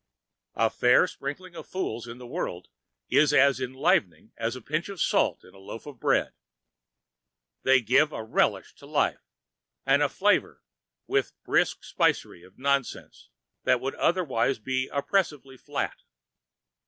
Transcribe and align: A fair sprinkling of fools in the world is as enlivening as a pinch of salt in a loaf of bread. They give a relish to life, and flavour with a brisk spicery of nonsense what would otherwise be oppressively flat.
A 0.55 0.71
fair 0.71 1.05
sprinkling 1.05 1.55
of 1.55 1.67
fools 1.67 2.07
in 2.07 2.17
the 2.17 2.25
world 2.25 2.69
is 3.11 3.31
as 3.35 3.61
enlivening 3.61 4.31
as 4.35 4.55
a 4.55 4.61
pinch 4.63 4.89
of 4.89 4.99
salt 4.99 5.43
in 5.43 5.53
a 5.53 5.59
loaf 5.59 5.85
of 5.85 5.99
bread. 5.99 6.33
They 7.61 7.81
give 7.81 8.11
a 8.11 8.23
relish 8.23 8.73
to 8.77 8.87
life, 8.87 9.21
and 9.85 10.01
flavour 10.11 10.63
with 11.05 11.33
a 11.33 11.45
brisk 11.45 11.83
spicery 11.83 12.41
of 12.41 12.57
nonsense 12.57 13.29
what 13.61 13.79
would 13.79 13.93
otherwise 13.93 14.57
be 14.57 14.87
oppressively 14.91 15.55
flat. 15.55 16.01